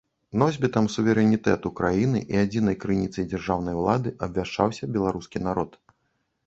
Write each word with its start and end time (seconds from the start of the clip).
Носьбітам 0.43 0.87
суверэнітэту 0.93 1.71
краіны 1.79 2.21
і 2.35 2.39
адзінай 2.43 2.79
крыніцай 2.85 3.29
дзяржаўнай 3.35 3.79
улады 3.83 4.09
абвяшчаўся 4.29 4.93
беларускі 4.99 5.37
народ. 5.49 5.71